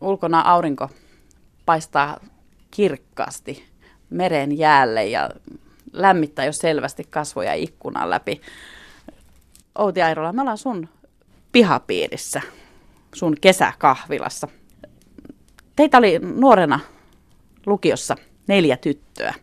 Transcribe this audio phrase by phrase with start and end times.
[0.00, 0.90] Ulkona aurinko
[1.66, 2.20] paistaa
[2.70, 3.64] kirkkaasti
[4.10, 5.30] meren jäälle ja
[5.92, 8.40] lämmittää jo selvästi kasvoja ikkunan läpi.
[9.78, 10.88] Outi Airola, me ollaan sun
[11.52, 12.42] pihapiirissä,
[13.14, 14.48] sun kesäkahvilassa.
[15.76, 16.80] Teitä oli nuorena
[17.66, 18.16] lukiossa
[18.46, 19.34] neljä tyttöä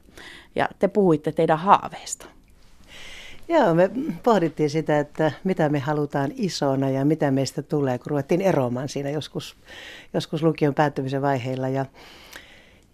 [0.56, 2.26] ja te puhuitte teidän haaveista.
[3.52, 3.90] Joo, me
[4.24, 9.10] pohdittiin sitä, että mitä me halutaan isona ja mitä meistä tulee, kun ruvettiin eroamaan siinä
[9.10, 9.56] joskus,
[10.14, 11.70] joskus lukion päättymisen vaiheilla.
[11.70, 11.86] Ja,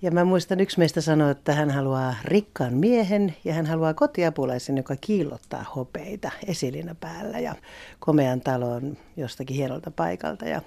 [0.02, 4.78] ja mä muistan, yksi meistä sanoi, että hän haluaa rikkaan miehen ja hän haluaa kotiapulaisen,
[4.78, 7.56] joka kiillottaa hopeita esilina päällä ja
[8.00, 10.46] komean talon jostakin hienolta paikalta.
[10.46, 10.62] Ja,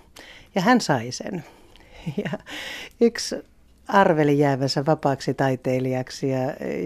[0.55, 1.45] ja hän sai sen.
[2.25, 2.39] Ja
[3.01, 3.37] yksi
[3.93, 6.41] arveli jäävänsä vapaaksi taiteilijaksi ja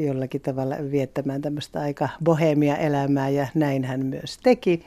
[0.07, 4.87] jollakin tavalla viettämään tämmöistä aika bohemia elämää ja näin hän myös teki.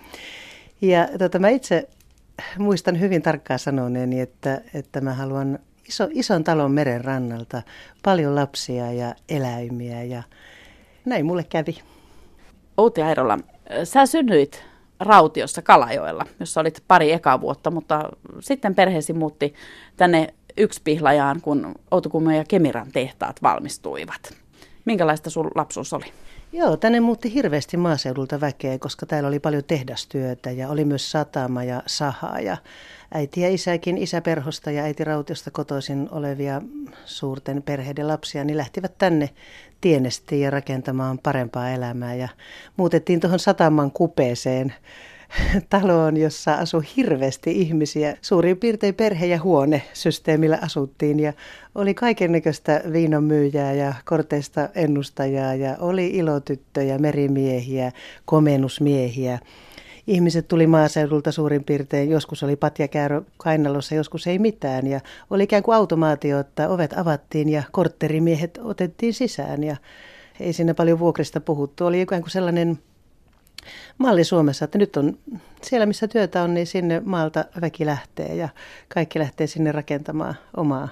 [0.81, 1.89] Ja tota, mä itse
[2.57, 7.61] muistan hyvin tarkkaan sanoneeni, että, että mä haluan iso, ison talon meren rannalta,
[8.03, 10.23] paljon lapsia ja eläimiä ja
[11.05, 11.79] näin mulle kävi.
[12.77, 13.39] Outi Airola,
[13.83, 14.63] sä synnyit
[14.99, 18.09] Rautiossa Kalajoella, jossa olit pari ekaa vuotta, mutta
[18.39, 19.53] sitten perheesi muutti
[19.97, 24.33] tänne yksi pihlajaan, kun Outokummun ja Kemiran tehtaat valmistuivat.
[24.85, 26.05] Minkälaista sun lapsuus oli?
[26.51, 31.63] Joo, tänne muutti hirveästi maaseudulta väkeä, koska täällä oli paljon tehdastyötä ja oli myös satama
[31.63, 32.57] ja saha ja
[33.13, 36.61] äiti ja isäkin, isä perhosta ja äiti Rautiosta kotoisin olevia
[37.05, 39.29] suurten perheiden lapsia, niin lähtivät tänne
[39.81, 42.29] tienestiin ja rakentamaan parempaa elämää ja
[42.77, 44.73] muutettiin tuohon sataman kupeeseen
[45.69, 48.17] taloon, jossa asui hirveästi ihmisiä.
[48.21, 51.33] Suurin piirtein perhe- ja huone-systeemillä asuttiin ja
[51.75, 57.91] oli kaikennäköistä viinonmyyjää ja korteista ennustajaa ja oli ilotyttöjä, merimiehiä,
[58.25, 59.39] komennusmiehiä.
[60.07, 64.87] Ihmiset tuli maaseudulta suurin piirtein, joskus oli patjakäärö kainalossa, joskus ei mitään.
[64.87, 69.75] Ja oli ikään kuin automaatio, että ovet avattiin ja kortterimiehet otettiin sisään ja
[70.39, 71.85] ei siinä paljon vuokrista puhuttu.
[71.85, 72.79] Oli ikään kuin sellainen
[73.97, 75.17] malli Suomessa, että nyt on
[75.61, 78.49] siellä, missä työtä on, niin sinne maalta väki lähtee ja
[78.93, 80.89] kaikki lähtee sinne rakentamaan omaa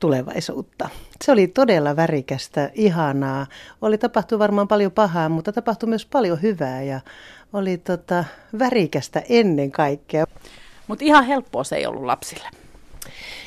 [0.00, 0.88] tulevaisuutta.
[1.24, 3.46] Se oli todella värikästä, ihanaa.
[3.82, 7.00] Oli tapahtunut varmaan paljon pahaa, mutta tapahtui myös paljon hyvää ja
[7.52, 8.24] oli tota,
[8.58, 10.24] värikästä ennen kaikkea.
[10.88, 12.63] Mutta ihan helppoa se ei ollut lapsille.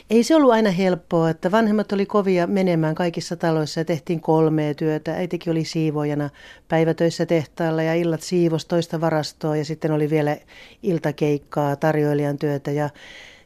[0.09, 4.73] Ei se ollut aina helppoa, että vanhemmat oli kovia menemään kaikissa taloissa ja tehtiin kolmea
[4.73, 5.13] työtä.
[5.13, 6.29] Äitikin oli siivoojana
[6.67, 10.37] päivätöissä tehtaalla ja illat siivos toista varastoa ja sitten oli vielä
[10.83, 12.89] iltakeikkaa, tarjoilijan työtä ja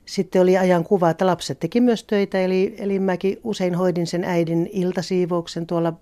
[0.05, 4.23] sitten oli ajan kuva, että lapset teki myös töitä, eli, eli mäkin usein hoidin sen
[4.23, 5.93] äidin iltasiivouksen tuolla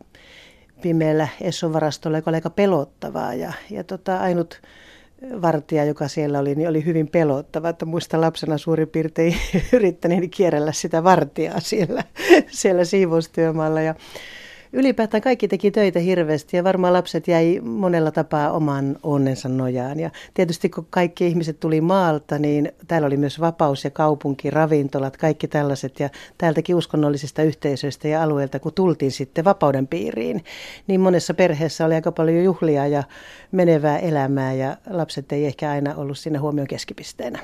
[0.81, 3.33] pimeällä Esson-varastolla, joka oli aika pelottavaa.
[3.33, 4.61] Ja, ja tota, ainut
[5.41, 7.69] vartija, joka siellä oli, niin oli hyvin pelottava.
[7.69, 9.35] Että muista lapsena suurin piirtein
[9.73, 12.03] yrittäneeni kierrellä sitä vartijaa siellä,
[12.51, 13.81] siellä siivoustyömaalla.
[13.81, 13.95] Ja
[14.73, 19.99] ylipäätään kaikki teki töitä hirveästi ja varmaan lapset jäi monella tapaa oman onnensa nojaan.
[19.99, 25.17] Ja tietysti kun kaikki ihmiset tuli maalta, niin täällä oli myös vapaus ja kaupunki, ravintolat,
[25.17, 25.99] kaikki tällaiset.
[25.99, 30.43] Ja täältäkin uskonnollisista yhteisöistä ja alueilta, kun tultiin sitten vapauden piiriin,
[30.87, 33.03] niin monessa perheessä oli aika paljon juhlia ja
[33.51, 37.39] menevää elämää ja lapset ei ehkä aina ollut siinä huomion keskipisteenä.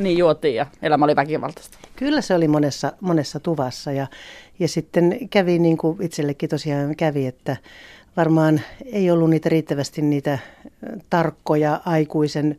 [0.00, 1.78] Niin juotiin ja elämä oli väkivaltaista.
[1.96, 4.06] Kyllä se oli monessa, monessa tuvassa ja,
[4.58, 7.56] ja sitten kävi niin kuin itsellekin tosiaan kävi, että
[8.16, 8.60] varmaan
[8.92, 10.38] ei ollut niitä riittävästi niitä
[11.10, 12.58] tarkkoja aikuisen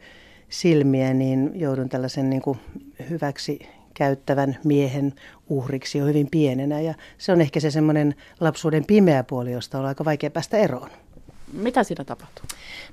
[0.49, 2.59] silmiä, niin joudun tällaisen niin kuin
[3.09, 3.59] hyväksi
[3.93, 5.13] käyttävän miehen
[5.49, 6.81] uhriksi jo hyvin pienenä.
[6.81, 10.89] Ja se on ehkä se semmoinen lapsuuden pimeä puoli, josta on aika vaikea päästä eroon.
[11.53, 12.45] Mitä siinä tapahtui?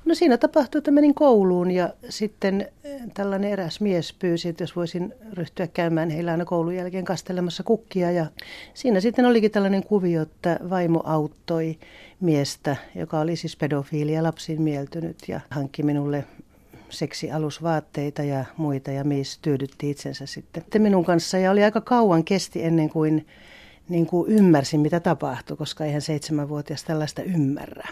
[0.04, 4.76] No siinä tapahtui, että menin kouluun ja sitten eh, tällainen eräs mies pyysi, että jos
[4.76, 8.10] voisin ryhtyä käymään heillä aina koulun jälkeen kastelemassa kukkia.
[8.10, 8.26] Ja
[8.74, 11.78] siinä sitten olikin tällainen kuvio, että vaimo auttoi
[12.20, 16.24] miestä, joka oli siis pedofiili ja lapsiin mieltynyt ja hankki minulle
[16.90, 21.38] seksialusvaatteita ja muita ja mies tyydytti itsensä sitten minun kanssa.
[21.38, 23.26] Ja oli aika kauan kesti ennen kuin,
[23.88, 27.88] niin kuin ymmärsin, mitä tapahtui, koska eihän seitsemänvuotias tällaista ymmärrä.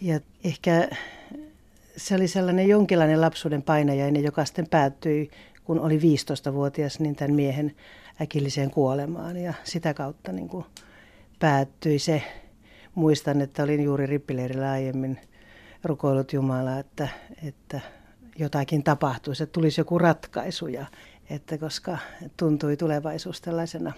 [0.00, 0.88] Ja ehkä
[1.96, 5.30] se oli sellainen jonkinlainen lapsuuden painajainen, joka sitten päättyi,
[5.64, 7.74] kun oli 15-vuotias, niin tämän miehen
[8.22, 9.36] äkilliseen kuolemaan.
[9.36, 10.64] Ja sitä kautta niin kuin
[11.38, 12.22] päättyi se.
[12.94, 15.18] Muistan, että olin juuri rippileirillä aiemmin
[15.84, 17.08] rukoillut Jumalaa, että,
[17.44, 17.80] että
[18.38, 20.66] jotakin tapahtuisi, että tulisi joku ratkaisu.
[20.66, 20.86] Ja,
[21.30, 21.98] että koska
[22.36, 23.92] tuntui tulevaisuus tällaisena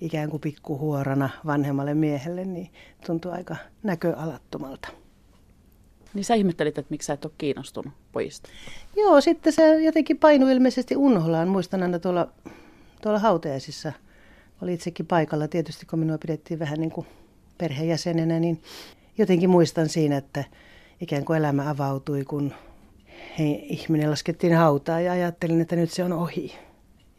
[0.00, 2.70] ikään kuin pikkuhuorana vanhemmalle miehelle, niin
[3.06, 4.88] tuntui aika näköalattomalta.
[6.14, 8.48] Niin sä ihmettelit, että miksi sä et ole kiinnostunut pojista?
[8.96, 11.48] Joo, sitten se jotenkin painui ilmeisesti unholaan.
[11.48, 12.28] Muistan aina tuolla
[13.02, 13.92] tuolla hautajaisissa.
[14.62, 17.06] Oli itsekin paikalla tietysti, kun minua pidettiin vähän niin kuin
[17.58, 18.62] perheenjäsenenä, niin
[19.18, 20.44] jotenkin muistan siinä, että
[21.00, 22.54] ikään kuin elämä avautui, kun
[23.38, 26.54] he, ihminen laskettiin hautaan ja ajattelin, että nyt se on ohi.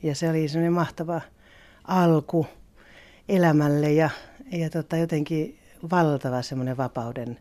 [0.03, 1.21] Ja se oli semmoinen mahtava
[1.83, 2.47] alku
[3.29, 4.09] elämälle ja,
[4.51, 5.59] ja tota, jotenkin
[5.91, 7.39] valtava semmoinen vapauden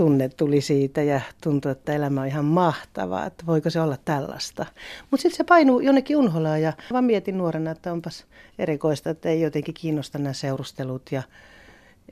[0.00, 4.66] tunne tuli siitä ja tuntui, että elämä on ihan mahtavaa, että voiko se olla tällaista.
[5.10, 8.24] Mutta sitten se painuu jonnekin unholaan ja vaan mietin nuorena, että onpas
[8.58, 11.22] erikoista, että ei jotenkin kiinnosta nämä seurustelut ja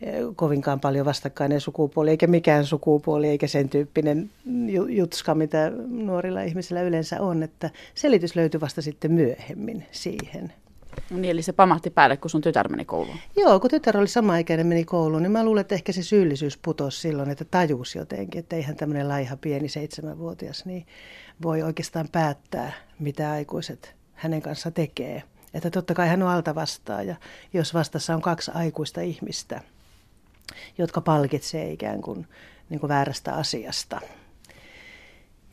[0.01, 4.31] e, kovinkaan paljon vastakkainen sukupuoli, eikä mikään sukupuoli, eikä sen tyyppinen
[4.89, 10.53] jutska, mitä nuorilla ihmisillä yleensä on, että selitys löytyi vasta sitten myöhemmin siihen.
[11.11, 13.19] Niin, eli se pamahti päälle, kun sun tytär meni kouluun.
[13.37, 16.59] Joo, kun tytär oli sama ikäinen meni kouluun, niin mä luulen, että ehkä se syyllisyys
[16.59, 20.87] putosi silloin, että tajus jotenkin, että eihän tämmöinen laiha pieni seitsemänvuotias niin
[21.43, 25.23] voi oikeastaan päättää, mitä aikuiset hänen kanssa tekee.
[25.55, 27.17] Että totta kai hän on alta vastaan ja
[27.53, 29.61] jos vastassa on kaksi aikuista ihmistä,
[30.79, 32.27] jotka palkitsee ikään kuin,
[32.71, 34.01] niin kuin väärästä asiasta.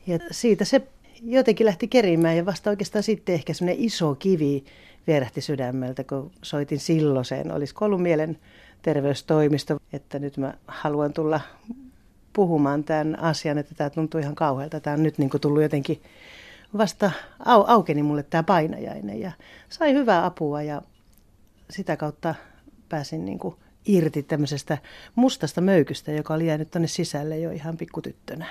[0.08, 0.82] Ja siitä se
[1.24, 4.66] jotenkin lähti kerimään ja vasta oikeastaan sitten ehkä semmoinen iso kivi
[5.08, 7.52] vierähti sydämeltä, kun soitin silloiseen.
[7.52, 8.38] Olisiko ollut mielen
[8.82, 11.42] terveystoimisto, että nyt mä haluan tulla
[12.34, 14.80] puhumaan tämän asian, että tämä tuntuu ihan kauhealta.
[14.80, 16.02] Tämä on nyt niin tullut jotenkin
[16.78, 17.12] vasta
[17.46, 19.32] au, aukeni mulle tämä painajainen ja
[19.70, 20.82] sai hyvää apua ja
[21.70, 22.36] sitä kautta
[22.90, 23.40] pääsin niin
[23.86, 24.78] irti tämmöisestä
[25.16, 28.46] mustasta möykystä, joka oli jäänyt tänne sisälle jo ihan pikkutyttönä.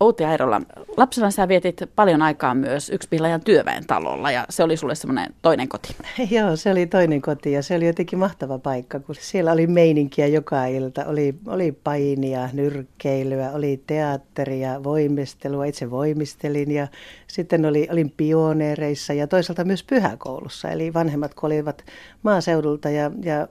[0.00, 0.60] Outi Airola,
[0.96, 5.68] lapsena sä vietit paljon aikaa myös Yksipihlajan työväen talolla ja se oli sulle semmoinen toinen
[5.68, 5.96] koti.
[6.36, 10.26] Joo, se oli toinen koti ja se oli jotenkin mahtava paikka, kun siellä oli meininkiä
[10.26, 11.04] joka ilta.
[11.04, 16.88] Oli, oli painia, nyrkkeilyä, oli teatteria, voimistelua, itse voimistelin ja
[17.26, 20.70] sitten oli, olin pioneereissa ja toisaalta myös pyhäkoulussa.
[20.70, 21.84] Eli vanhemmat, kun olivat
[22.22, 23.48] maaseudulta ja, ja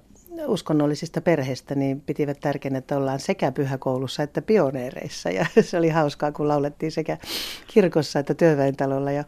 [0.48, 5.30] uskonnollisista perheistä, niin pitivät tärkeänä, että ollaan sekä pyhäkoulussa että pioneereissa.
[5.30, 7.18] Ja se oli hauskaa, kun laulettiin sekä
[7.68, 9.12] kirkossa että työväentalolla.
[9.12, 9.24] Ja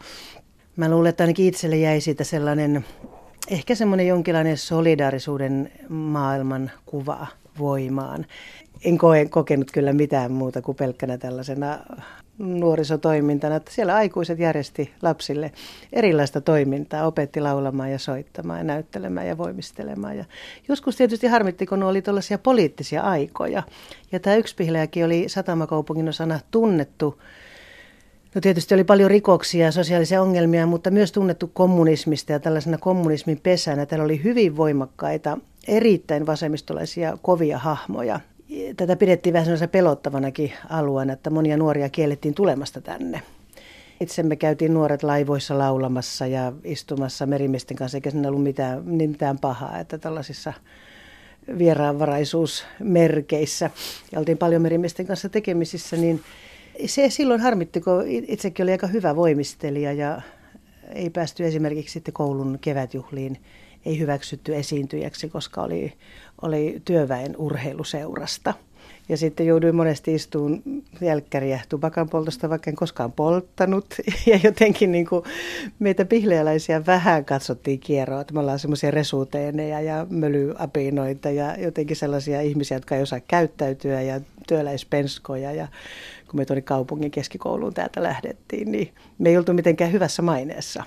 [0.76, 2.86] mä luulen, että ainakin itselle jäi siitä sellainen,
[3.50, 7.28] ehkä semmoinen jonkinlainen solidaarisuuden maailman kuva
[7.60, 8.26] voimaan.
[8.86, 11.80] En koe, kokenut kyllä mitään muuta kuin pelkkänä tällaisena
[12.38, 15.52] nuorisotoimintana, että siellä aikuiset järjesti lapsille
[15.94, 20.18] erilaista toimintaa, opetti laulamaan ja soittamaan ja näyttelemään ja voimistelemaan.
[20.18, 20.26] Ja
[20.68, 23.64] joskus tietysti harmitti, kun oli tällaisia poliittisia aikoja.
[24.12, 27.22] Ja tämä Yksipihleäkin oli satamakaupungin osana tunnettu
[28.36, 33.40] No tietysti oli paljon rikoksia ja sosiaalisia ongelmia, mutta myös tunnettu kommunismista ja tällaisena kommunismin
[33.44, 33.86] pesänä.
[33.86, 35.38] Täällä oli hyvin voimakkaita,
[35.68, 38.20] erittäin vasemmistolaisia kovia hahmoja
[38.76, 43.22] tätä pidettiin vähän sellaisena pelottavanakin alueena, että monia nuoria kiellettiin tulemasta tänne.
[44.02, 49.80] Itsemme käytiin nuoret laivoissa laulamassa ja istumassa merimiesten kanssa, eikä siinä ollut mitään, mitään pahaa,
[49.80, 50.54] että tällaisissa
[51.58, 53.70] vieraanvaraisuusmerkeissä
[54.12, 56.22] ja oltiin paljon merimiesten kanssa tekemisissä, niin
[56.86, 60.22] se silloin harmitti, kun itsekin oli aika hyvä voimistelija ja
[60.94, 63.38] ei päästy esimerkiksi sitten koulun kevätjuhliin
[63.88, 65.94] ei hyväksytty esiintyjäksi, koska oli,
[66.42, 68.54] oli työväen urheiluseurasta.
[69.10, 70.64] Ja sitten jouduin monesti istuun
[71.02, 73.86] jälkkäriä tupakan poltosta, vaikka en koskaan polttanut.
[74.26, 75.24] Ja jotenkin niin kuin
[75.80, 82.42] meitä pihleäläisiä vähän katsottiin kierroa, että me ollaan semmoisia resuuteeneja ja mölyapinoita ja jotenkin sellaisia
[82.42, 85.52] ihmisiä, jotka ei osaa käyttäytyä ja työläispenskoja.
[85.52, 85.68] Ja
[86.28, 90.84] kun me tuonne kaupungin keskikouluun täältä lähdettiin, niin me ei oltu mitenkään hyvässä maineessa.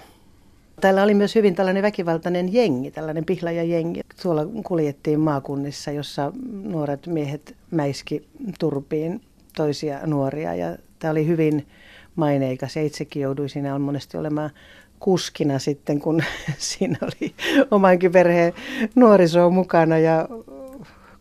[0.80, 4.00] Täällä oli myös hyvin tällainen väkivaltainen jengi, tällainen pihlajajengi.
[4.22, 6.32] Tuolla kuljettiin maakunnissa, jossa
[6.62, 8.26] nuoret miehet mäiski
[8.58, 9.20] turpiin
[9.56, 11.66] toisia nuoria ja tämä oli hyvin
[12.16, 14.50] maineikas ja itsekin jouduin siinä monesti olemaan
[15.00, 16.22] kuskina sitten, kun
[16.58, 17.34] siinä oli
[17.70, 18.52] omankin perheen
[18.94, 20.28] nuoriso mukana ja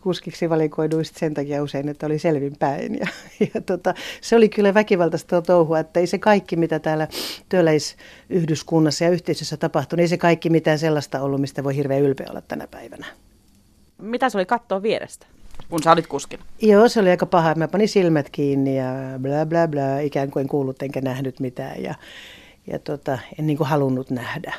[0.00, 2.98] kuskiksi valikoiduin sen takia usein, että oli selvinpäin.
[2.98, 3.06] Ja,
[3.54, 7.08] ja tota, se oli kyllä väkivaltaista touhua, että ei se kaikki, mitä täällä
[7.48, 12.26] työläisyhdyskunnassa ja yhteisössä tapahtui, niin ei se kaikki mitään sellaista ollut, mistä voi hirveän ylpeä
[12.30, 13.06] olla tänä päivänä.
[13.98, 15.26] Mitä se oli katsoa vierestä?
[15.70, 16.44] kun sä olit kuskina?
[16.62, 17.54] Joo, se oli aika paha.
[17.54, 21.82] Mä panin silmät kiinni ja bla bla bla, ikään kuin en kuullut enkä nähnyt mitään
[21.82, 21.94] ja,
[22.66, 24.54] ja tota, en niin kuin halunnut nähdä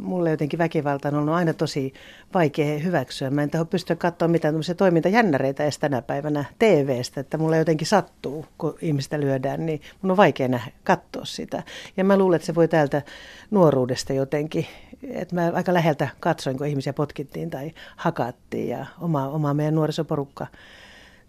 [0.00, 1.92] mulle jotenkin väkivalta on ollut aina tosi
[2.34, 3.30] vaikea hyväksyä.
[3.30, 7.86] Mä en taho pystyä katsoa mitään tämmöisiä toimintajännäreitä edes tänä päivänä TVstä, että mulle jotenkin
[7.86, 11.62] sattuu, kun ihmistä lyödään, niin mun on vaikea nähdä, katsoa sitä.
[11.96, 13.02] Ja mä luulen, että se voi täältä
[13.50, 14.66] nuoruudesta jotenkin,
[15.10, 20.46] että mä aika läheltä katsoin, kun ihmisiä potkittiin tai hakattiin ja oma, oma meidän nuorisoporukka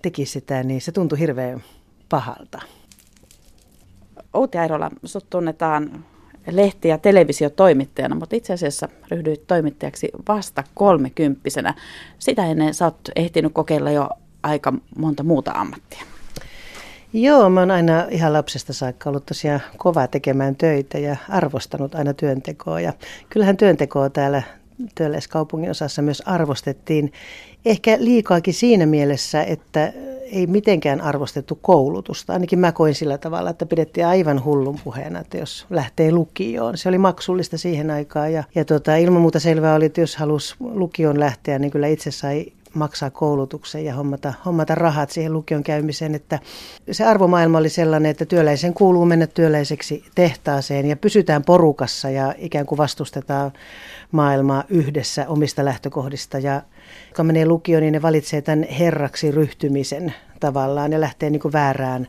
[0.01, 1.63] teki sitä, niin se tuntui hirveän
[2.09, 2.61] pahalta.
[4.33, 6.05] Outi Airola, sut tunnetaan
[6.47, 11.73] lehti- ja televisiotoimittajana, mutta itse asiassa ryhdyit toimittajaksi vasta kolmekymppisenä.
[12.19, 14.09] Sitä ennen sä oot ehtinyt kokeilla jo
[14.43, 16.03] aika monta muuta ammattia.
[17.13, 22.13] Joo, mä oon aina ihan lapsesta saakka ollut tosiaan kova tekemään töitä ja arvostanut aina
[22.13, 22.79] työntekoa.
[22.79, 22.93] Ja
[23.29, 24.43] kyllähän työntekoa täällä
[24.95, 27.13] työläiskaupungin osassa myös arvostettiin
[27.65, 29.93] ehkä liikaakin siinä mielessä, että
[30.31, 32.33] ei mitenkään arvostettu koulutusta.
[32.33, 36.77] Ainakin mä koin sillä tavalla, että pidettiin aivan hullun puheena, että jos lähtee lukioon.
[36.77, 40.55] Se oli maksullista siihen aikaan ja, ja tota, ilman muuta selvää oli, että jos halusi
[40.59, 46.15] lukioon lähteä, niin kyllä itse sai maksaa koulutuksen ja hommata, hommata rahat siihen lukion käymiseen.
[46.15, 46.39] Että
[46.91, 52.65] se arvomaailma oli sellainen, että työläisen kuuluu mennä työläiseksi tehtaaseen ja pysytään porukassa ja ikään
[52.65, 53.51] kuin vastustetaan
[54.11, 56.39] maailmaa yhdessä omista lähtökohdista.
[56.39, 56.61] Ja
[57.15, 62.07] kun menee lukioon, niin ne valitsee tämän herraksi ryhtymisen tavallaan ja lähtee niin kuin väärään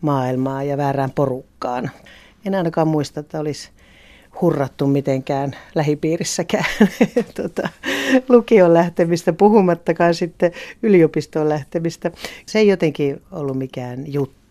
[0.00, 1.90] maailmaan ja väärään porukkaan.
[2.46, 3.70] En ainakaan muista, että olisi
[4.40, 6.64] hurrattu mitenkään lähipiirissäkään
[7.42, 7.68] tota,
[8.28, 12.10] lukion lähtemistä, puhumattakaan sitten yliopistoon lähtemistä.
[12.46, 14.42] Se ei jotenkin ollut mikään juttu.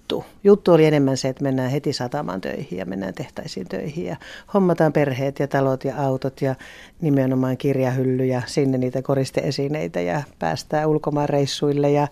[0.43, 4.15] Juttu oli enemmän se, että mennään heti satamaan töihin ja mennään tehtaisiin töihin ja
[4.53, 6.55] hommataan perheet ja talot ja autot ja
[7.01, 12.07] nimenomaan kirjahyllyjä, sinne niitä koristeesineitä ja päästään ulkomaan reissuille ja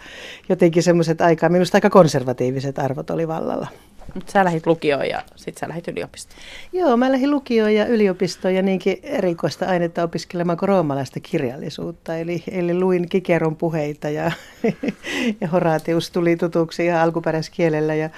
[0.49, 3.67] jotenkin semmoiset aika, minusta aika konservatiiviset arvot oli vallalla.
[4.15, 6.41] Mutta sä lähit lukioon ja sitten sä lähit yliopistoon.
[6.73, 12.17] Joo, mä lähdin lukioon ja yliopistoon ja niinkin erikoista ainetta opiskelemaan kuin roomalaista kirjallisuutta.
[12.17, 14.31] Eli, eli luin Kikeron puheita ja,
[15.41, 17.95] ja Horatius tuli tutuksi ihan alkuperäiskielellä.
[17.95, 18.09] Ja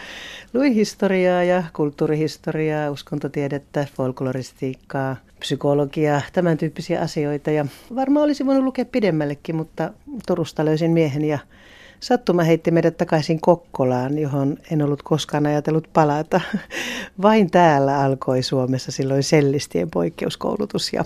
[0.53, 7.51] luin historiaa ja kulttuurihistoriaa, uskontotiedettä, folkloristiikkaa, psykologiaa, tämän tyyppisiä asioita.
[7.51, 9.93] Ja varmaan olisi voinut lukea pidemmällekin, mutta
[10.27, 11.39] Turusta löysin miehen ja
[12.01, 16.41] Sattuma heitti meidät takaisin Kokkolaan, johon en ollut koskaan ajatellut palata.
[17.22, 21.05] Vain täällä alkoi Suomessa silloin sellistien poikkeuskoulutus ja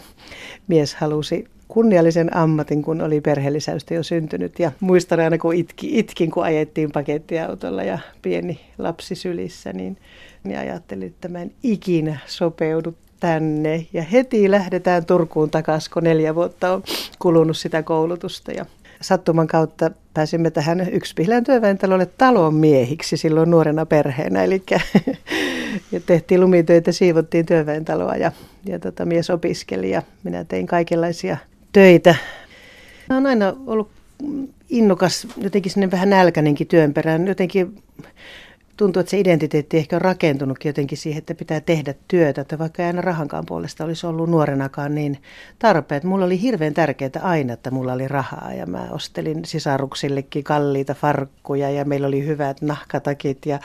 [0.67, 4.59] mies halusi kunniallisen ammatin, kun oli perheellisäystä jo syntynyt.
[4.59, 9.97] Ja muistan aina, kun itki, itkin, kun ajettiin pakettiautolla ja pieni lapsi sylissä, niin,
[10.43, 13.87] niin ajattelin, että mä en ikinä sopeudu tänne.
[13.93, 16.83] Ja heti lähdetään Turkuun takaisin, kun neljä vuotta on
[17.19, 18.51] kulunut sitä koulutusta.
[18.51, 18.65] Ja
[19.01, 24.43] sattuman kautta pääsimme tähän Yksipihlään työväentalolle talon miehiksi silloin nuorena perheenä.
[24.43, 24.63] Eli
[25.91, 28.31] ja tehtiin lumitöitä, siivottiin työväentaloa ja,
[28.65, 31.37] ja tota, mies opiskeli ja minä tein kaikenlaisia
[31.71, 32.15] töitä.
[33.09, 33.89] Mä olen aina ollut
[34.69, 37.27] innokas, jotenkin sinne vähän nälkäinenkin työn perään.
[37.27, 37.83] Jotenkin
[38.77, 42.83] tuntuu, että se identiteetti ehkä on rakentunutkin jotenkin siihen, että pitää tehdä työtä, että vaikka
[42.83, 45.21] ei aina rahankaan puolesta olisi ollut nuorenakaan niin
[45.59, 46.03] tarpeet.
[46.03, 51.69] Mulla oli hirveän tärkeää aina, että mulla oli rahaa ja mä ostelin sisaruksillekin kalliita farkkuja
[51.69, 53.59] ja meillä oli hyvät nahkatakit ja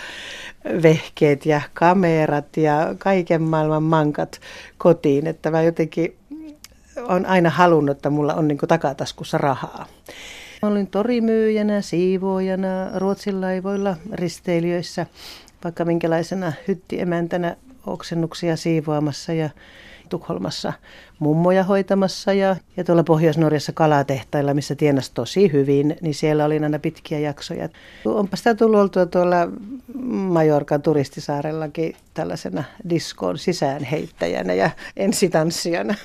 [0.83, 4.41] vehkeet ja kamerat ja kaiken maailman mankat
[4.79, 6.17] kotiin, että mä jotenkin
[7.09, 9.87] on aina halunnut, että mulla on niin takataskussa rahaa.
[10.63, 15.07] Olin torimyyjänä, siivoojana, Ruotsin laivoilla, risteilijöissä,
[15.65, 19.51] vaikka minkälaisena hyttiemäntänä oksennuksia siivoamassa ja
[20.09, 20.73] Tukholmassa
[21.19, 26.79] mummoja hoitamassa ja, ja tuolla Pohjois-Norjassa kalatehtailla, missä tienas tosi hyvin, niin siellä oli aina
[26.79, 27.69] pitkiä jaksoja.
[28.05, 29.37] Onpa sitä tullut oltua tuolla
[30.13, 35.95] Majorkan turistisaarellakin tällaisena diskoon sisäänheittäjänä ja ensitanssijana.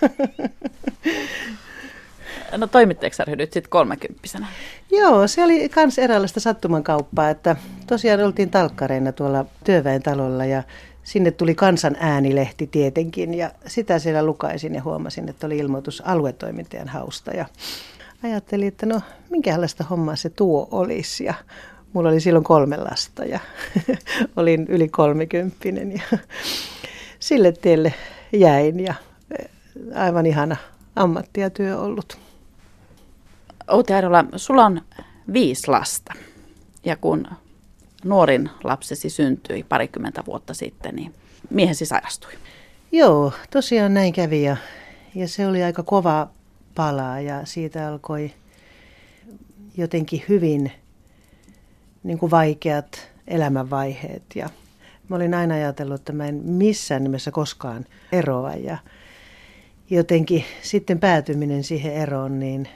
[2.57, 4.47] No toimitteeksi ryhdyit sitten kolmekymppisenä?
[4.91, 7.55] Joo, se oli myös eräänlaista sattuman kauppaa, että
[7.88, 10.63] tosiaan oltiin talkkareina tuolla työväen talolla ja
[11.03, 16.88] sinne tuli kansan äänilehti tietenkin ja sitä siellä lukaisin ja huomasin, että oli ilmoitus aluetoimittajan
[16.88, 17.45] hausta ja
[18.24, 21.33] ajattelin, että no minkälaista hommaa se tuo olisi ja
[21.93, 23.39] mulla oli silloin kolme lasta ja
[24.38, 26.17] olin yli kolmekymppinen ja
[27.19, 27.93] sille tielle
[28.33, 28.93] jäin ja
[29.95, 30.55] aivan ihana
[30.95, 32.25] ammatti ja työ ollut.
[33.67, 34.81] Outi Airola, sulla on
[35.34, 36.13] viisi lasta.
[36.84, 37.27] Ja kun
[38.03, 41.13] nuorin lapsesi syntyi parikymmentä vuotta sitten, niin
[41.50, 42.34] miehesi sairastui.
[42.91, 44.57] Joo, tosiaan näin kävi ja,
[45.15, 46.27] ja se oli aika kova
[46.75, 48.31] pala ja siitä alkoi
[49.77, 50.72] jotenkin hyvin
[52.03, 54.24] niin kuin vaikeat elämänvaiheet.
[54.36, 54.50] Ja
[55.10, 58.77] mä olin aina ajatellut, että mä en missään nimessä koskaan eroa ja
[59.89, 62.67] jotenkin sitten päätyminen siihen eroon, niin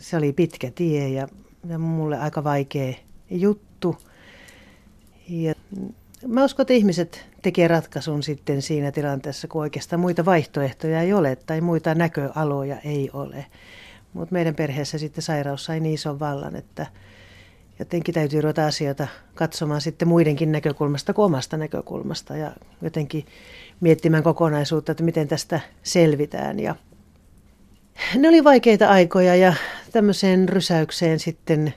[0.00, 1.28] se oli pitkä tie ja,
[1.68, 2.94] ja mulle aika vaikea
[3.30, 3.96] juttu.
[5.28, 5.54] Ja
[6.26, 11.36] mä uskon, että ihmiset tekee ratkaisun sitten siinä tilanteessa, kun oikeastaan muita vaihtoehtoja ei ole
[11.36, 13.46] tai muita näköaloja ei ole.
[14.12, 16.86] Mutta meidän perheessä sitten sairaus sai niin ison vallan, että,
[17.78, 22.52] jotenkin täytyy ruveta asioita katsomaan sitten muidenkin näkökulmasta kuin omasta näkökulmasta ja
[22.82, 23.26] jotenkin
[23.80, 26.60] miettimään kokonaisuutta, että miten tästä selvitään.
[26.60, 26.74] Ja
[28.16, 29.54] ne oli vaikeita aikoja ja
[29.92, 31.74] tämmöiseen rysäykseen sitten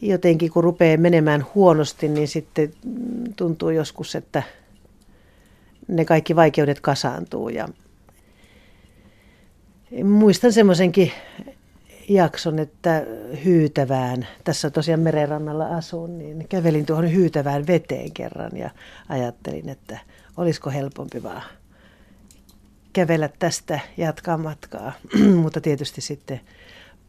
[0.00, 2.72] jotenkin kun rupeaa menemään huonosti, niin sitten
[3.36, 4.42] tuntuu joskus, että
[5.88, 7.48] ne kaikki vaikeudet kasaantuu.
[7.48, 7.68] Ja
[10.04, 11.12] muistan semmoisenkin
[12.08, 13.06] jakson, että
[13.44, 18.70] hyytävään, tässä tosiaan merenrannalla asun, niin kävelin tuohon hyytävään veteen kerran ja
[19.08, 19.98] ajattelin, että
[20.36, 21.42] olisiko helpompi vaan
[22.92, 24.92] kävellä tästä, jatkaa matkaa.
[25.42, 26.40] mutta tietysti sitten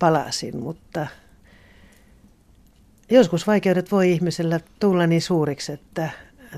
[0.02, 1.08] palasin, mutta
[3.10, 6.10] joskus vaikeudet voi ihmisellä tulla niin suuriksi, että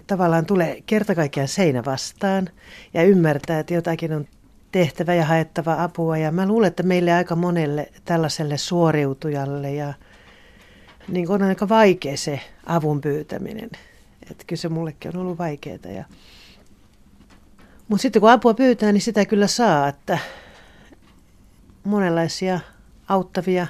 [0.07, 2.49] tavallaan tulee kerta kaikkiaan seinä vastaan
[2.93, 4.27] ja ymmärtää, että jotakin on
[4.71, 6.17] tehtävä ja haettava apua.
[6.17, 9.93] Ja mä luulen, että meille aika monelle tällaiselle suoriutujalle ja
[11.07, 13.69] niin on aika vaikea se avun pyytäminen.
[14.31, 15.91] Että kyllä se mullekin on ollut vaikeaa.
[15.95, 16.03] Ja...
[17.87, 20.19] Mutta sitten kun apua pyytää, niin sitä kyllä saa, että
[21.83, 22.59] monenlaisia
[23.07, 23.67] auttavia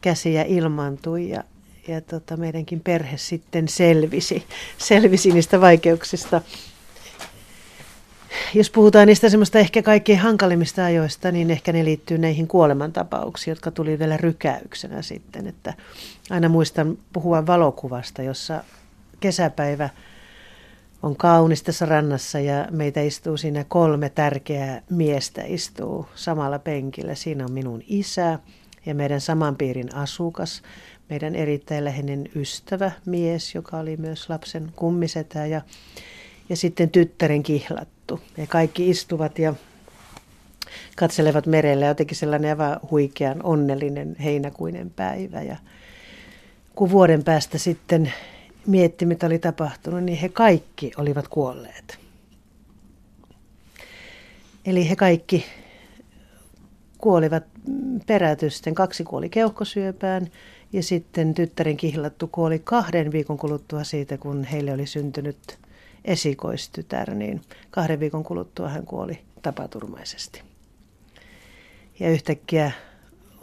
[0.00, 1.44] käsiä ilmaantui ja,
[1.88, 4.46] ja tota, meidänkin perhe sitten selvisi,
[4.78, 6.40] selvisi niistä vaikeuksista
[8.54, 13.70] jos puhutaan niistä semmoista ehkä kaikkein hankalimmista ajoista, niin ehkä ne liittyy näihin kuolemantapauksiin, jotka
[13.70, 15.46] tuli vielä rykäyksenä sitten.
[15.46, 15.74] Että
[16.30, 18.64] aina muistan puhua valokuvasta, jossa
[19.20, 19.90] kesäpäivä
[21.02, 27.14] on kaunis tässä rannassa ja meitä istuu siinä kolme tärkeää miestä istuu samalla penkillä.
[27.14, 28.38] Siinä on minun isä
[28.86, 30.62] ja meidän saman piirin asukas,
[31.10, 35.60] meidän erittäin läheinen ystävä, mies, joka oli myös lapsen kummisetä ja,
[36.48, 38.36] ja sitten tyttären kihlat avattu.
[38.36, 39.54] Ja kaikki istuvat ja
[40.96, 45.42] katselevat merelle ja jotenkin sellainen aivan huikean onnellinen heinäkuinen päivä.
[45.42, 45.56] Ja
[46.74, 48.12] kun vuoden päästä sitten
[48.66, 51.98] mietti, mitä oli tapahtunut, niin he kaikki olivat kuolleet.
[54.66, 55.44] Eli he kaikki
[56.98, 57.44] kuolivat
[58.06, 58.74] perätysten.
[58.74, 60.30] Kaksi kuoli keuhkosyöpään
[60.72, 65.58] ja sitten tyttären kihlattu kuoli kahden viikon kuluttua siitä, kun heille oli syntynyt
[66.04, 70.42] esikoistytär, niin kahden viikon kuluttua hän kuoli tapaturmaisesti.
[72.00, 72.72] Ja yhtäkkiä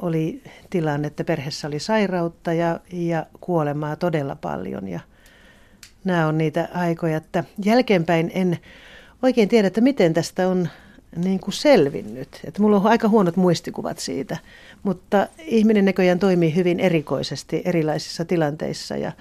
[0.01, 4.87] oli tilanne, että perheessä oli sairautta ja, ja kuolemaa todella paljon.
[4.87, 4.99] Ja
[6.03, 8.59] nämä on niitä aikoja, että jälkeenpäin en
[9.23, 10.69] oikein tiedä, että miten tästä on
[11.15, 12.39] niin kuin selvinnyt.
[12.43, 14.37] Että mulla on aika huonot muistikuvat siitä,
[14.83, 18.97] mutta ihminen näköjään toimii hyvin erikoisesti erilaisissa tilanteissa.
[18.97, 19.11] Ja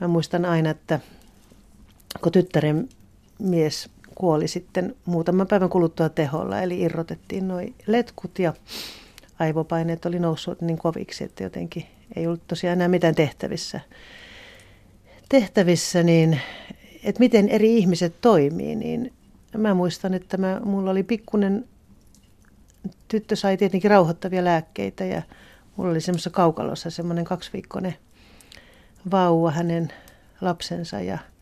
[0.00, 1.00] mä muistan aina, että
[2.22, 2.88] kun tyttären
[3.38, 8.54] mies kuoli sitten muutaman päivän kuluttua teholla, eli irrotettiin noin letkut ja
[9.38, 13.80] aivopaineet oli noussut niin koviksi, että jotenkin ei ollut tosiaan enää mitään tehtävissä.
[15.28, 16.40] Tehtävissä, niin
[17.04, 19.12] että miten eri ihmiset toimii, niin
[19.56, 21.64] mä muistan, että mä, mulla oli pikkunen,
[23.08, 25.22] tyttö sai tietenkin rauhoittavia lääkkeitä ja
[25.76, 27.94] mulla oli semmoisessa kaukalossa semmoinen kaksiviikkoinen
[29.10, 29.92] vauva hänen
[30.40, 31.18] lapsensa ja–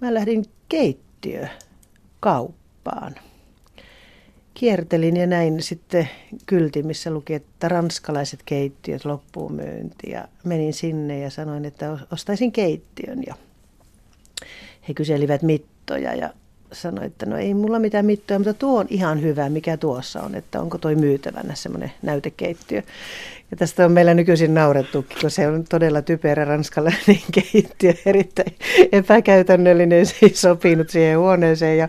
[0.00, 1.48] mä lähdin keittiö
[2.20, 3.14] kauppaan.
[4.58, 6.08] Kiertelin ja näin sitten
[6.46, 10.10] kylti, missä luki, että ranskalaiset keittiöt loppuu myynti.
[10.10, 13.22] Ja menin sinne ja sanoin, että ostaisin keittiön.
[13.26, 13.34] Ja
[14.88, 16.30] he kyselivät mittoja ja
[16.72, 20.34] sanoi, että no ei mulla mitään mittoja, mutta tuo on ihan hyvä, mikä tuossa on,
[20.34, 22.82] että onko toi myytävänä semmoinen näytekeittiö.
[23.50, 27.20] Ja tästä on meillä nykyisin naurettu, kun se on todella typerä ranskalainen
[27.52, 28.54] keittiö, erittäin
[28.92, 31.78] epäkäytännöllinen, se ei sopinut siihen huoneeseen.
[31.78, 31.88] Ja,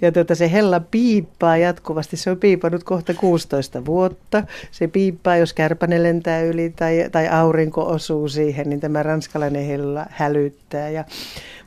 [0.00, 4.42] ja tuota, se hella piippaa jatkuvasti, se on piipannut kohta 16 vuotta.
[4.70, 10.06] Se piippaa, jos kärpäne lentää yli tai, tai aurinko osuu siihen, niin tämä ranskalainen hella
[10.10, 10.90] hälyttää.
[10.90, 11.04] Ja,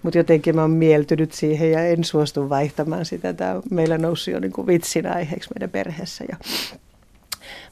[0.04, 3.34] mutta jotenkin mä oon mieltynyt siihen ja en suostu vaihtamaan sitä.
[3.34, 6.26] Tämä meillä nousi jo niin kuin vitsin aiheeksi meidän perheessä.
[6.30, 6.38] Ja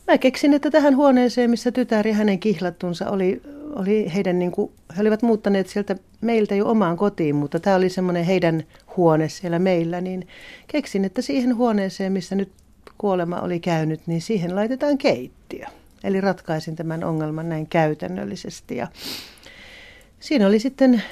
[0.08, 3.42] mä keksin, että tähän huoneeseen, missä tytär ja hänen kihlattunsa oli,
[3.76, 7.90] oli heidän, niin kuin, he olivat muuttaneet sieltä meiltä jo omaan kotiin, mutta tämä oli
[7.90, 8.64] semmoinen heidän
[8.98, 10.28] huone siellä meillä, niin
[10.68, 12.52] keksin, että siihen huoneeseen, missä nyt
[12.98, 15.66] kuolema oli käynyt, niin siihen laitetaan keittiö.
[16.04, 18.76] Eli ratkaisin tämän ongelman näin käytännöllisesti.
[18.76, 18.88] Ja
[20.20, 21.04] siinä oli sitten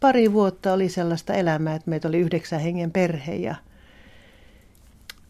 [0.00, 3.54] pari vuotta oli sellaista elämää, että meitä oli yhdeksän hengen perhe ja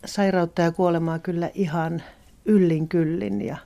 [0.06, 2.02] sairautta ja kuolemaa kyllä ihan
[2.44, 3.56] yllin kyllin ja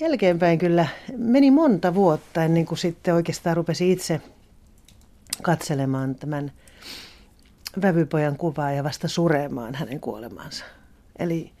[0.00, 0.86] jälkeenpäin kyllä
[1.16, 4.20] meni monta vuotta ennen kuin sitten oikeastaan rupesi itse
[5.42, 6.52] katselemaan tämän
[7.82, 10.64] vävypojan kuvaa ja vasta suremaan hänen kuolemaansa.
[11.18, 11.52] Eli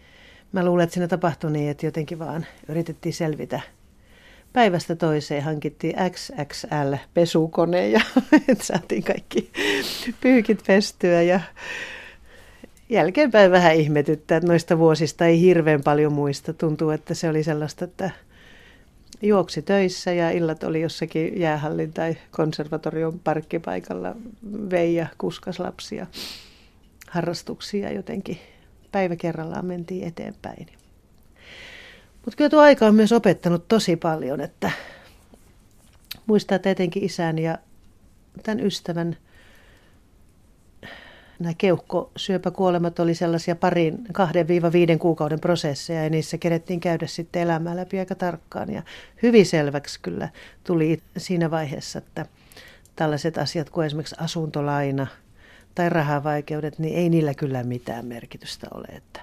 [0.52, 3.60] mä luulen, että siinä tapahtui niin, että jotenkin vaan yritettiin selvitä
[4.52, 8.00] päivästä toiseen hankittiin XXL-pesukone ja
[8.62, 9.50] saatiin kaikki
[10.20, 11.40] pyykit pestyä ja
[12.88, 16.52] jälkeenpäin vähän ihmetyttää, että noista vuosista ei hirveän paljon muista.
[16.52, 18.10] Tuntuu, että se oli sellaista, että
[19.22, 24.16] juoksi töissä ja illat oli jossakin jäähallin tai konservatorion parkkipaikalla,
[24.70, 26.06] vei ja kuskas lapsia
[27.10, 28.38] harrastuksia jotenkin.
[28.92, 30.66] Päivä kerrallaan mentiin eteenpäin.
[32.24, 34.70] Mutta kyllä tuo aika on myös opettanut tosi paljon, että
[36.26, 37.58] muistaa etenkin isän ja
[38.42, 39.16] tämän ystävän
[41.38, 47.42] nämä keuhkosyöpäkuolemat oli sellaisia parin, kahden viiva viiden kuukauden prosesseja ja niissä kerettiin käydä sitten
[47.42, 48.72] elämää läpi aika tarkkaan.
[48.72, 48.82] Ja
[49.22, 50.28] hyvin selväksi kyllä
[50.64, 52.26] tuli siinä vaiheessa, että
[52.96, 55.06] tällaiset asiat kuin esimerkiksi asuntolaina
[55.74, 58.86] tai rahavaikeudet, niin ei niillä kyllä mitään merkitystä ole.
[58.86, 59.20] Että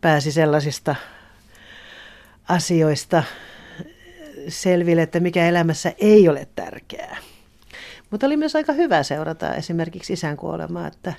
[0.00, 0.94] pääsi sellaisista
[2.48, 3.22] asioista
[4.48, 7.16] selville, että mikä elämässä ei ole tärkeää.
[8.10, 11.12] Mutta oli myös aika hyvä seurata esimerkiksi isän kuolemaa, että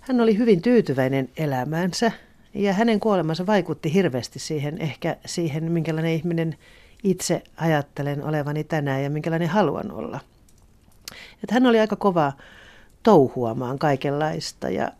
[0.00, 2.12] hän oli hyvin tyytyväinen elämäänsä
[2.54, 6.56] ja hänen kuolemansa vaikutti hirveästi siihen, ehkä siihen, minkälainen ihminen
[7.04, 10.20] itse ajattelen olevani tänään ja minkälainen haluan olla.
[11.42, 12.32] Että hän oli aika kova
[13.02, 14.92] touhuamaan kaikenlaista ja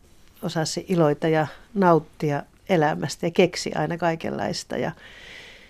[0.43, 4.77] osasi iloita ja nauttia elämästä ja keksi aina kaikenlaista.
[4.77, 4.93] Ja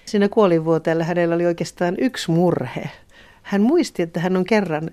[0.05, 2.91] siinä kuolinvuoteella hänellä oli oikeastaan yksi murhe.
[3.43, 4.91] Hän muisti, että hän on kerran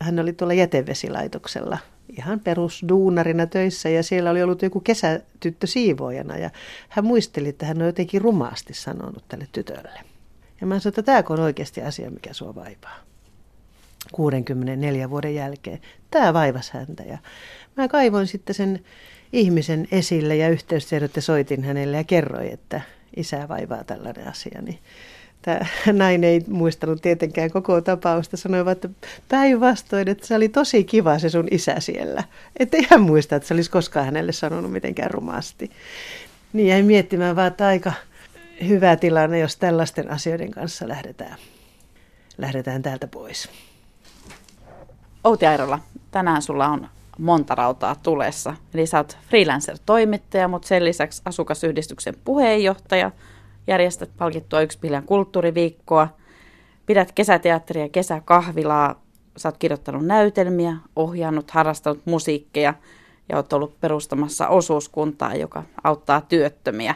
[0.00, 1.78] hän oli tuolla jätevesilaitoksella
[2.16, 6.50] ihan perusduunarina töissä ja siellä oli ollut joku kesätyttö siivoojana ja
[6.88, 10.00] hän muisteli, että hän on jotenkin rumaasti sanonut tälle tytölle.
[10.60, 12.96] Ja mä sanoin, että tämä on oikeasti asia, mikä sua vaivaa.
[14.12, 15.80] 64 vuoden jälkeen.
[16.10, 17.18] Tämä vaivasi häntä ja
[17.76, 18.84] mä kaivoin sitten sen
[19.32, 22.80] ihmisen esille ja yhteystiedot ja soitin hänelle ja kerroin, että
[23.16, 24.62] isää vaivaa tällainen asia.
[24.62, 24.78] Niin
[25.42, 25.60] Tämä
[25.92, 28.88] nainen ei muistanut tietenkään koko tapausta, sanoi että
[29.28, 32.24] päinvastoin, että se oli tosi kiva se sun isä siellä.
[32.58, 35.70] Että ei hän muista, että se olisi koskaan hänelle sanonut mitenkään rumasti.
[36.52, 37.92] Niin jäi miettimään vaan, että aika
[38.68, 41.36] hyvä tilanne, jos tällaisten asioiden kanssa lähdetään,
[42.38, 43.48] lähdetään täältä pois.
[45.24, 45.78] Outi Airola,
[46.10, 48.54] tänään sulla on monta rautaa tulessa.
[48.74, 53.10] Eli sä oot freelancer-toimittaja, mutta sen lisäksi asukasyhdistyksen puheenjohtaja–
[53.70, 56.08] järjestät palkittua yksi kulttuuriviikkoa,
[56.86, 59.02] pidät kesäteatteria, kesäkahvilaa,
[59.36, 62.74] sä oot kirjoittanut näytelmiä, ohjannut, harrastanut musiikkeja
[63.28, 66.94] ja oot ollut perustamassa osuuskuntaa, joka auttaa työttömiä.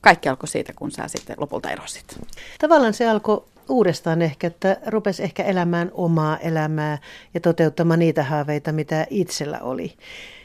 [0.00, 2.20] Kaikki alkoi siitä, kun sä sitten lopulta erosit.
[2.58, 6.98] Tavallaan se alkoi uudestaan ehkä, että rupesi ehkä elämään omaa elämää
[7.34, 9.94] ja toteuttamaan niitä haaveita, mitä itsellä oli.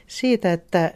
[0.07, 0.93] Siitä, että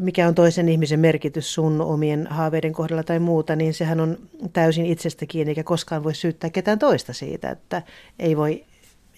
[0.00, 4.18] mikä on toisen ihmisen merkitys sun omien haaveiden kohdalla tai muuta, niin sehän on
[4.52, 7.82] täysin itsestä kiinni, eikä koskaan voi syyttää ketään toista siitä, että
[8.18, 8.64] ei voi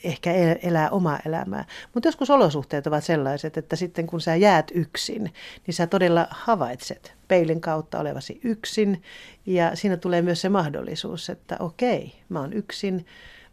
[0.05, 1.64] ehkä elää omaa elämää.
[1.95, 5.33] Mutta joskus olosuhteet ovat sellaiset, että sitten kun sä jäät yksin,
[5.66, 9.03] niin sä todella havaitset peilin kautta olevasi yksin.
[9.47, 13.07] Ja siinä tulee myös se mahdollisuus, että okei, mä oon yksin,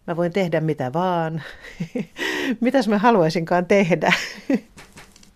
[0.07, 1.43] mä voin tehdä mitä vaan.
[2.61, 4.13] Mitäs mä haluaisinkaan tehdä?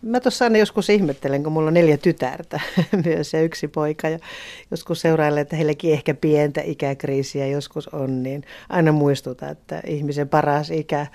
[0.03, 2.59] Mä tuossa aina joskus ihmettelen, kun mulla on neljä tytärtä
[3.05, 4.09] myös ja yksi poika.
[4.09, 4.19] Ja
[4.71, 10.71] joskus seurailen, että heillekin ehkä pientä ikäkriisiä joskus on, niin aina muistuta, että ihmisen paras
[10.71, 11.07] ikä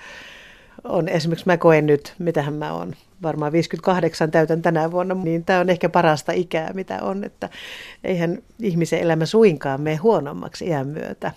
[0.83, 5.59] on esimerkiksi, mä koen nyt, mitähän mä oon, varmaan 58 täytän tänä vuonna, niin tämä
[5.59, 7.49] on ehkä parasta ikää, mitä on, että
[8.03, 11.31] eihän ihmisen elämä suinkaan mene huonommaksi iän myötä.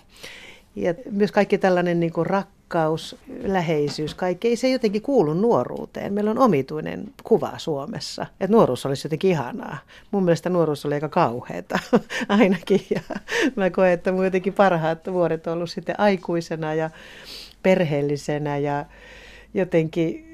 [0.75, 6.13] Ja myös kaikki tällainen niin kuin rakkaus, läheisyys, kaikki ei se jotenkin kuulu nuoruuteen.
[6.13, 9.77] Meillä on omituinen kuva Suomessa, että nuoruus olisi jotenkin ihanaa.
[10.11, 11.79] Mun mielestä nuoruus oli aika kauheata
[12.29, 12.85] ainakin.
[12.89, 13.01] Ja
[13.55, 16.89] mä koen, että mun jotenkin parhaat vuodet on ollut sitten aikuisena ja
[17.63, 18.85] perheellisenä ja
[19.53, 20.33] jotenkin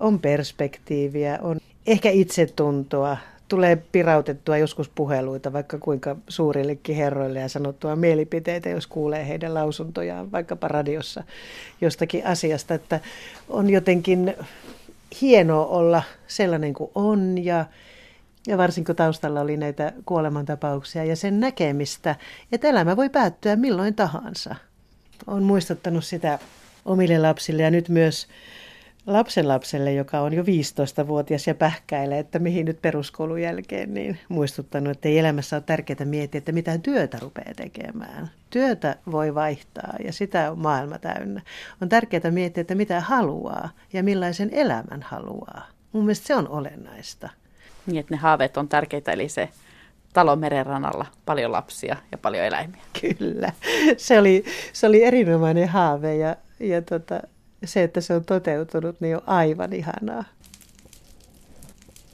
[0.00, 3.16] on perspektiiviä, on ehkä itsetuntoa,
[3.50, 10.32] tulee pirautettua joskus puheluita vaikka kuinka suurillekin herroille ja sanottua mielipiteitä, jos kuulee heidän lausuntojaan
[10.32, 11.24] vaikkapa radiossa
[11.80, 13.00] jostakin asiasta, että
[13.48, 14.34] on jotenkin
[15.20, 17.64] hienoa olla sellainen kuin on ja,
[18.46, 22.16] ja varsinkin kun taustalla oli näitä kuolemantapauksia ja sen näkemistä,
[22.52, 24.54] että elämä voi päättyä milloin tahansa.
[25.26, 26.38] On muistuttanut sitä
[26.84, 28.26] omille lapsille ja nyt myös
[29.06, 35.08] lapsenlapselle, joka on jo 15-vuotias ja pähkäilee, että mihin nyt peruskoulun jälkeen, niin muistuttanut, että
[35.08, 38.30] ei elämässä ole tärkeää miettiä, että mitä työtä rupeaa tekemään.
[38.50, 41.42] Työtä voi vaihtaa ja sitä on maailma täynnä.
[41.82, 45.66] On tärkeää miettiä, että mitä haluaa ja millaisen elämän haluaa.
[45.92, 47.28] Mun mielestä se on olennaista.
[47.86, 49.48] Niin, että ne haaveet on tärkeitä, eli se
[50.12, 52.82] talon merenrannalla paljon lapsia ja paljon eläimiä.
[53.00, 53.52] Kyllä,
[53.96, 57.20] se oli, se oli erinomainen haave ja, ja tota,
[57.64, 60.24] se, että se on toteutunut, niin on aivan ihanaa.